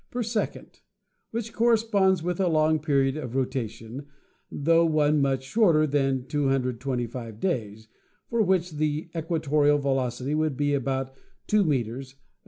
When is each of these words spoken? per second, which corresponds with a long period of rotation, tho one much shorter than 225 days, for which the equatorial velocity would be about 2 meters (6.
per 0.09 0.23
second, 0.23 0.79
which 1.29 1.53
corresponds 1.53 2.23
with 2.23 2.39
a 2.39 2.47
long 2.47 2.79
period 2.79 3.15
of 3.15 3.35
rotation, 3.35 4.07
tho 4.51 4.83
one 4.83 5.21
much 5.21 5.43
shorter 5.43 5.85
than 5.85 6.25
225 6.25 7.39
days, 7.39 7.87
for 8.27 8.41
which 8.41 8.71
the 8.71 9.11
equatorial 9.15 9.77
velocity 9.77 10.33
would 10.33 10.57
be 10.57 10.73
about 10.73 11.15
2 11.45 11.63
meters 11.63 12.13
(6. 12.13 12.19